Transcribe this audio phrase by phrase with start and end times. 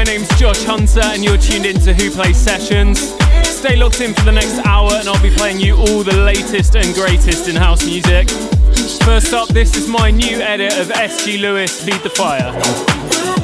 [0.00, 3.00] My name's Josh Hunter, and you're tuned in to Wh0 Plays Sessions.
[3.46, 6.74] Stay locked in for the next hour, and I'll be playing you all the latest
[6.74, 8.30] and greatest in house music.
[9.04, 13.39] First up, this is my new edit of SG Lewis Feed the Fire.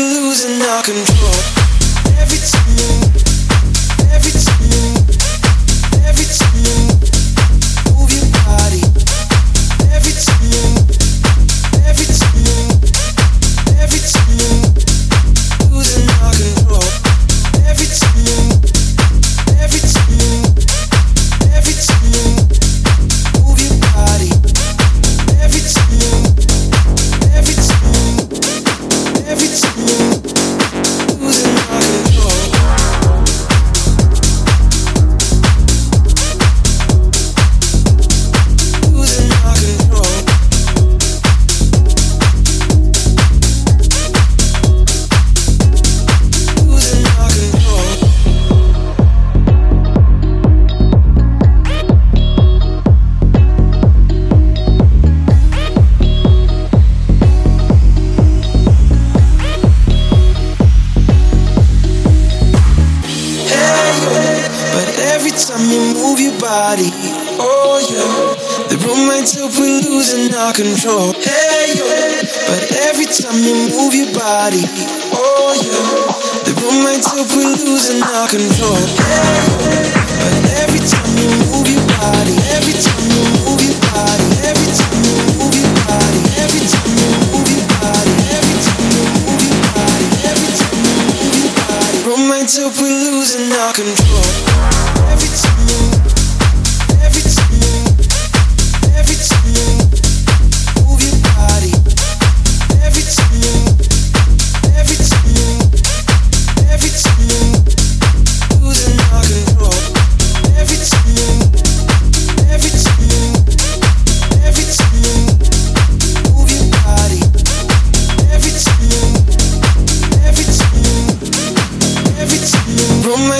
[0.00, 1.34] losing our control
[2.16, 2.69] every time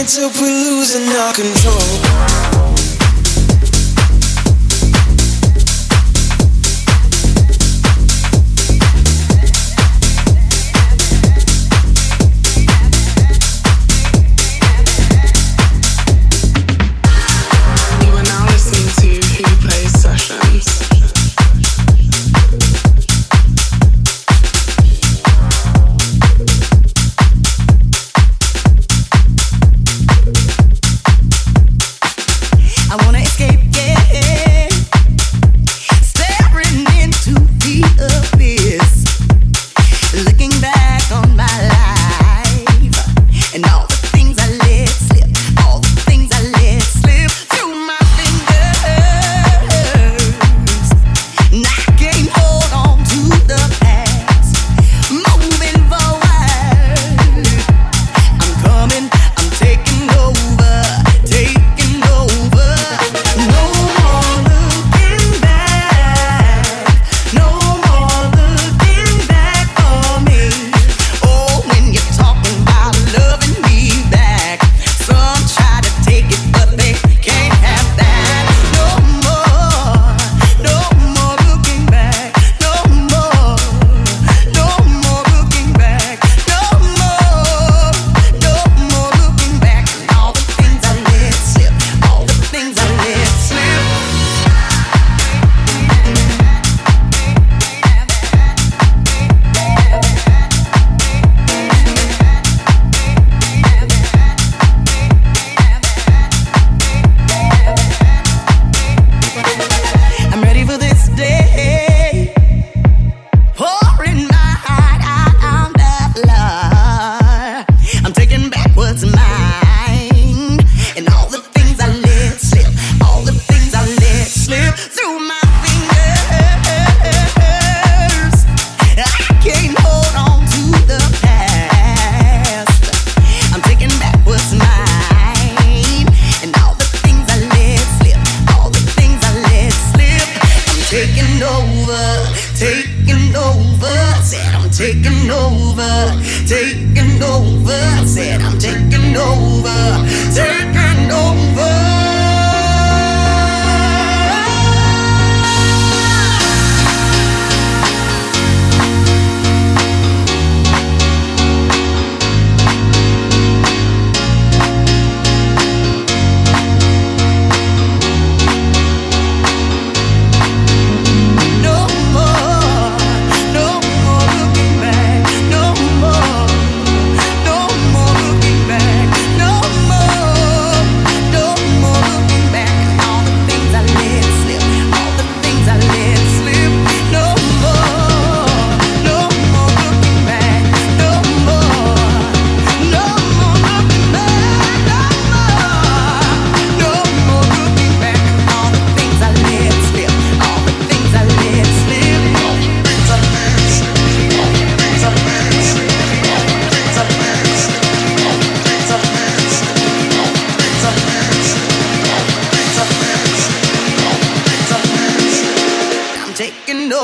[0.00, 2.09] nights up, we're losing our control.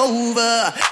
[0.06, 0.85] over.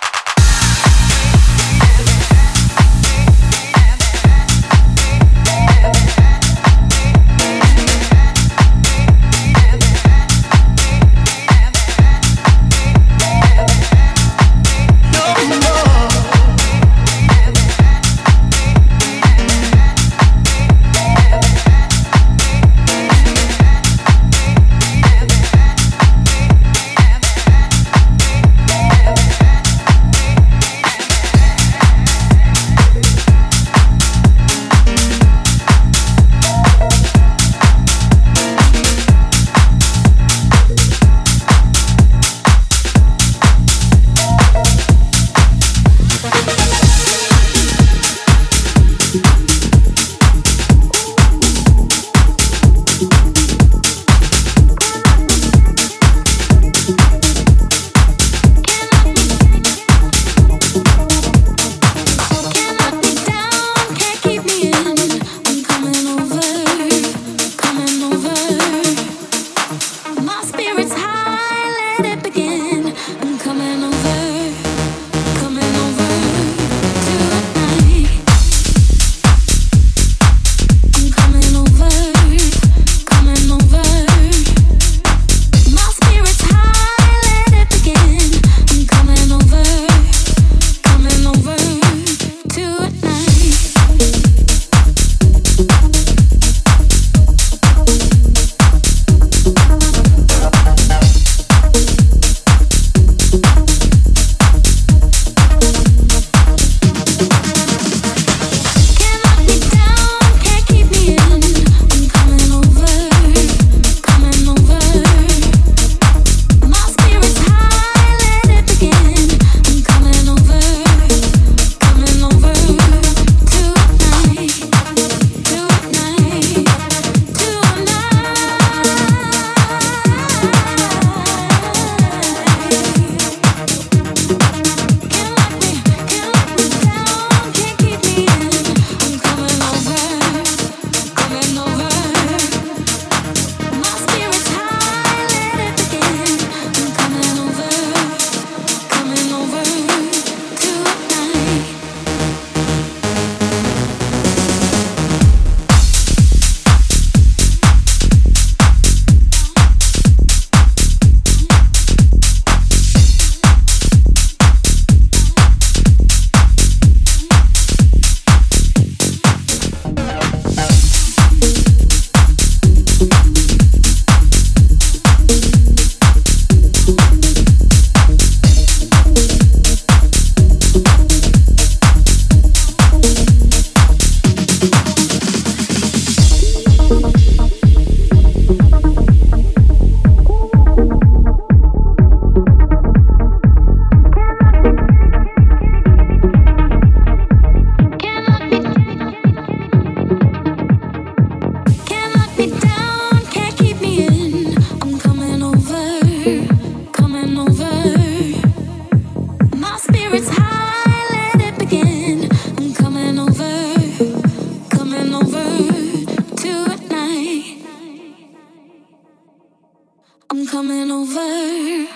[220.37, 221.87] I'm coming over,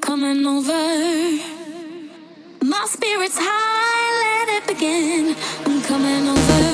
[0.00, 0.72] coming over.
[2.60, 5.36] My spirit's high, let it begin.
[5.64, 6.73] I'm coming over.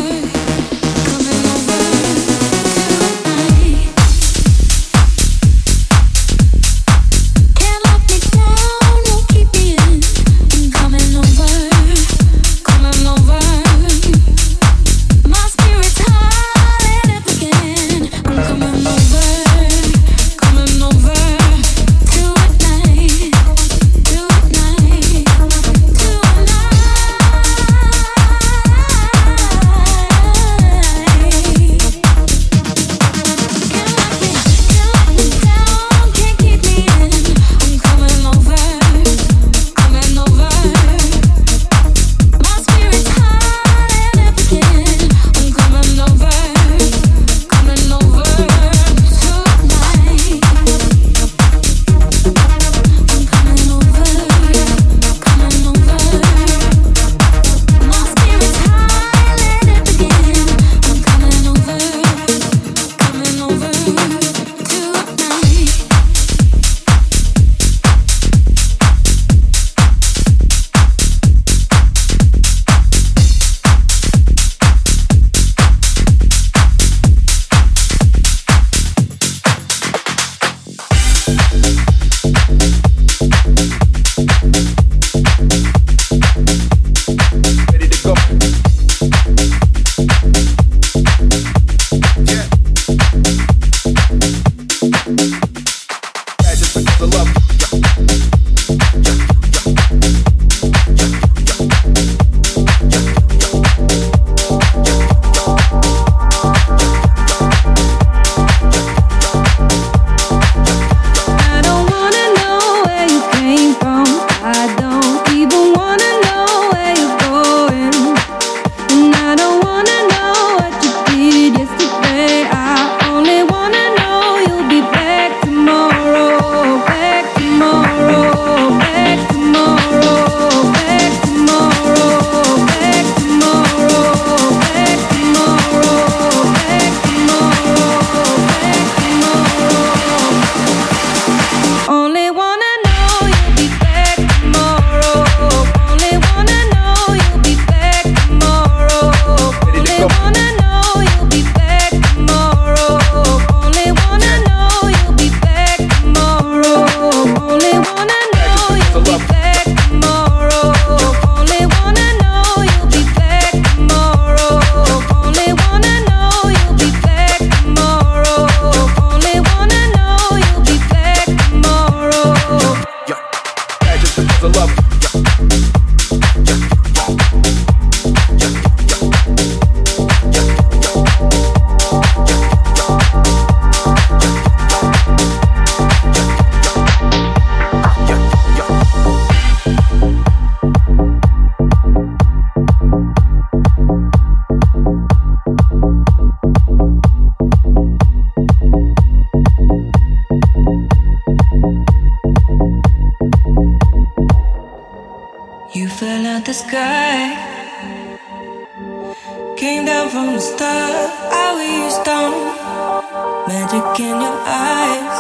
[213.91, 215.17] Magic in your eyes.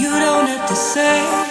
[0.00, 1.41] You don't have to say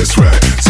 [0.00, 0.69] that's right.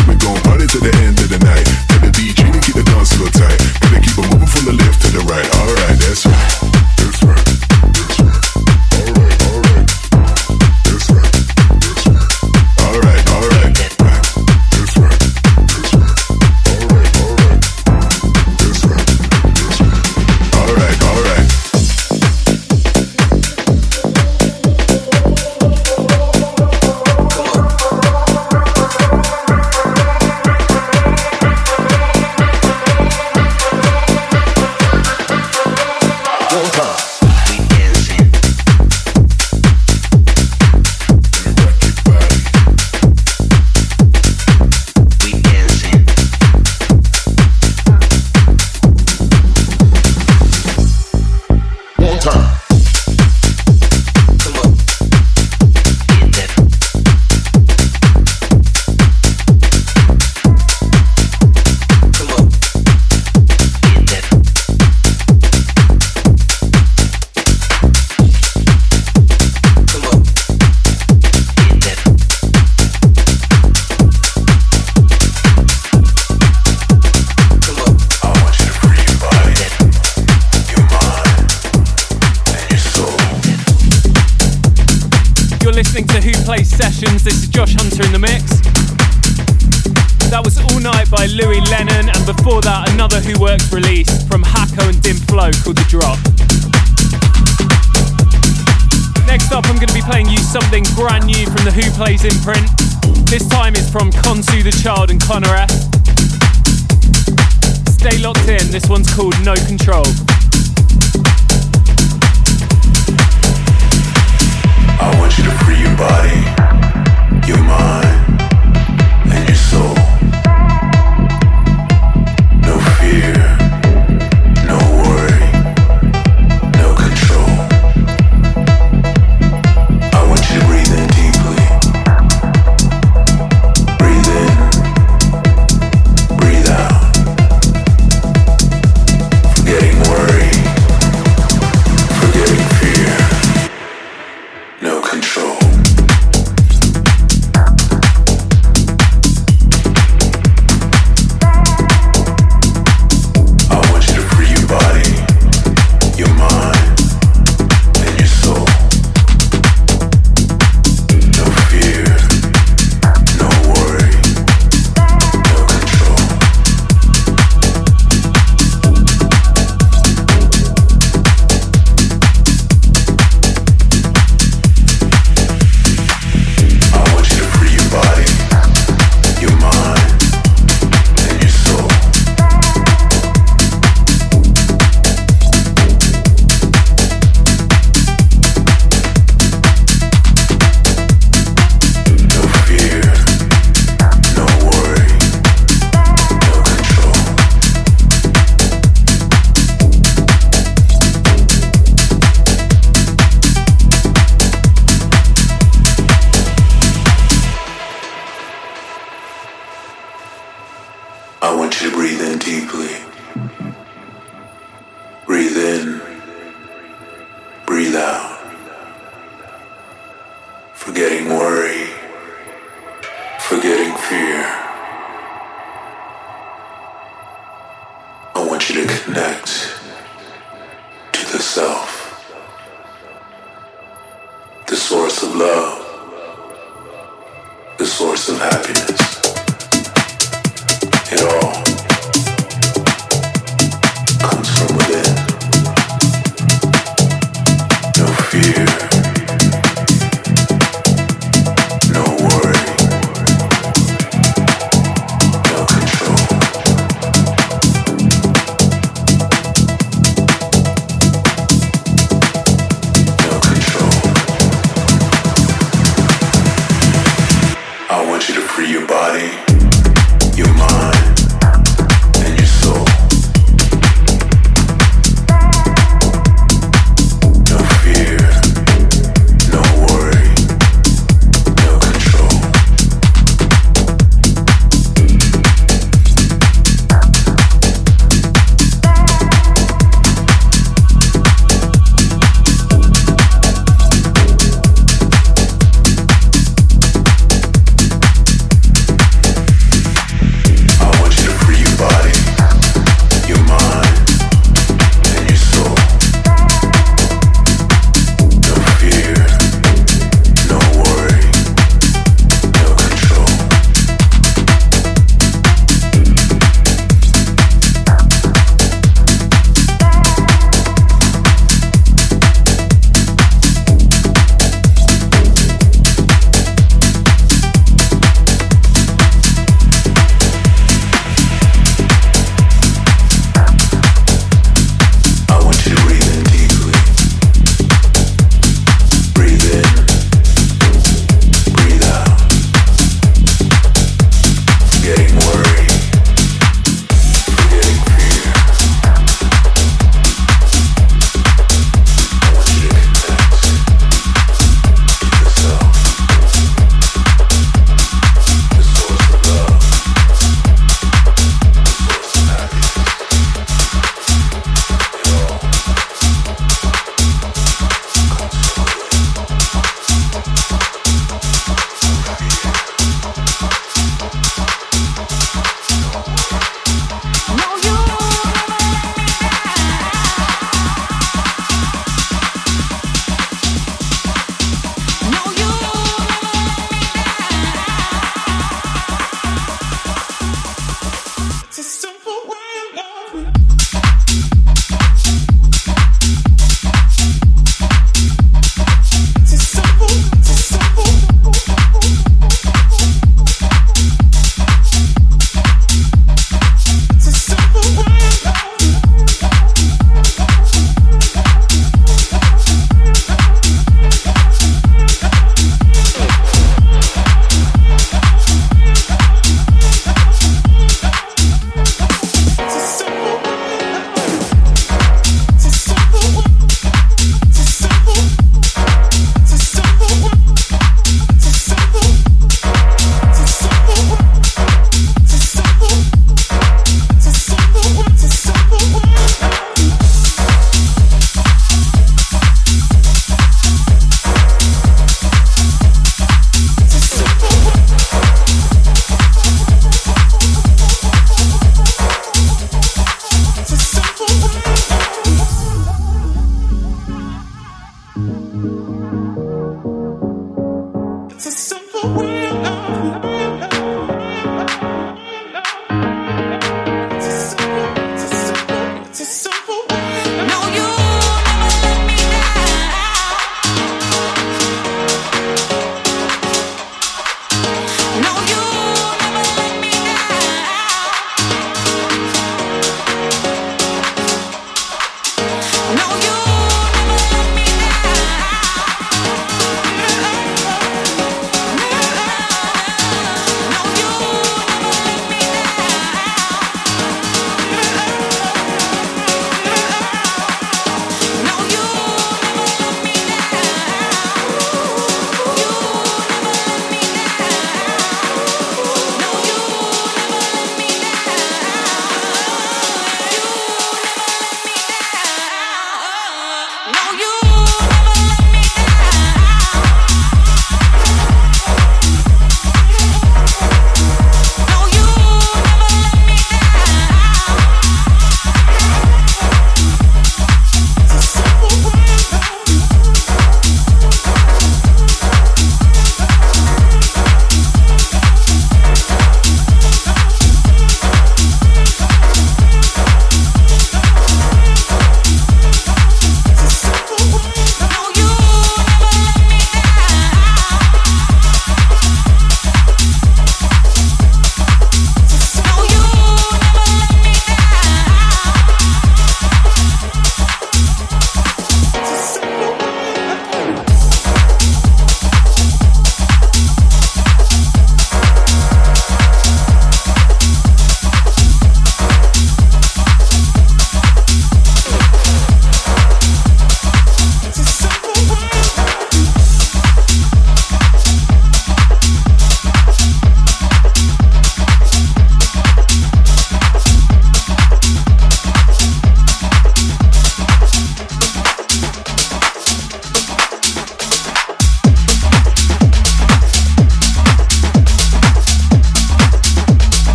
[231.54, 231.89] To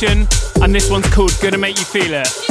[0.00, 0.28] Nation,
[0.62, 2.47] and this one's called Gonna Make You Feel It.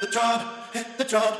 [0.00, 0.40] the drum,
[0.72, 1.34] hit the drum.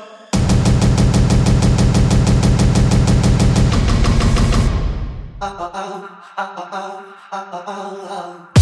[5.41, 8.58] Oh, oh, oh, oh, oh, oh, oh, oh.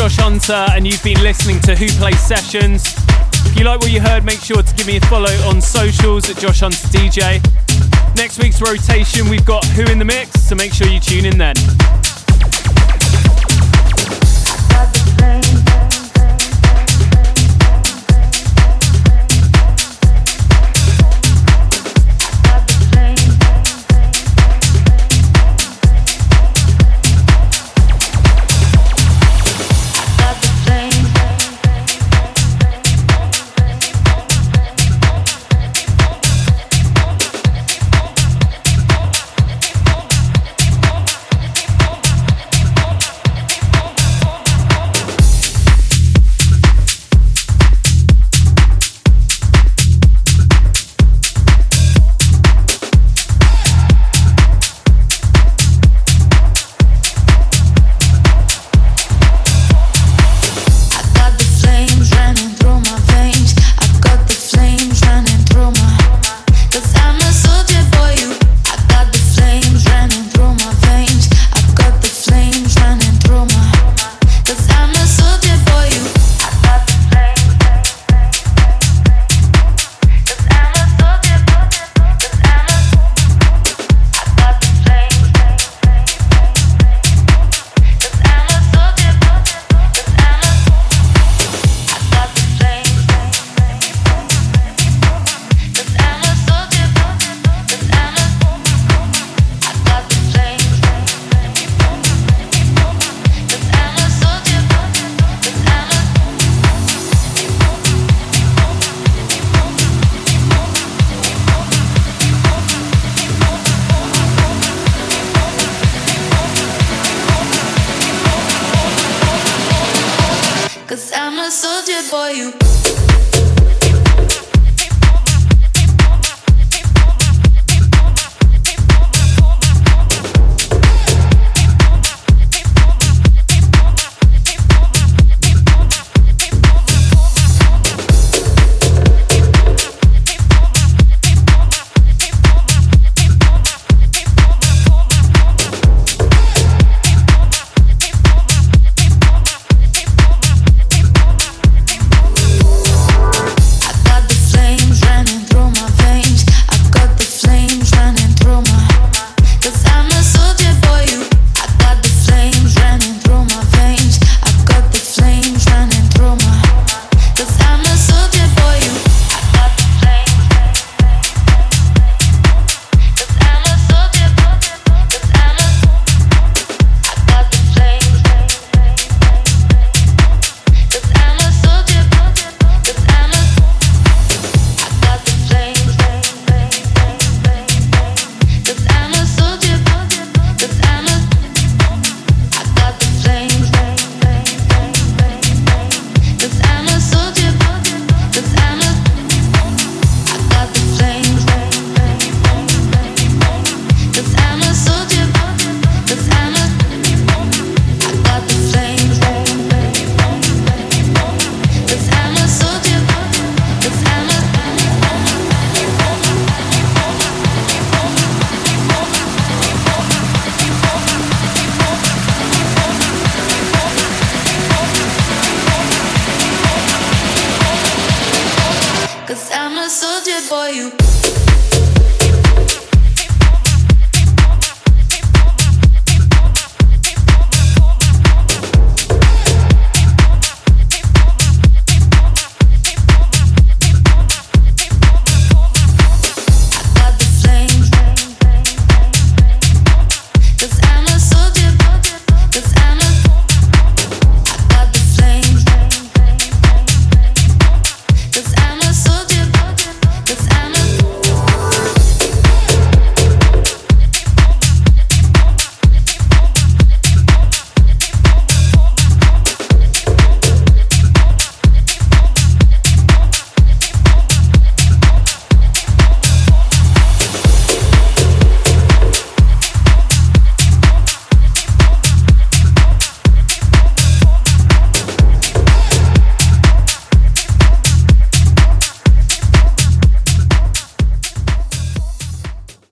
[0.00, 2.94] Josh Hunter, and you've been listening to Wh0 Plays Sessions.
[3.44, 6.30] If you like what you heard, make sure to give me a follow on socials
[6.30, 7.36] at Josh Hunter DJ.
[8.16, 11.36] Next week's rotation, we've got Wh0 in the Mix, so make sure you tune in
[11.36, 11.54] then.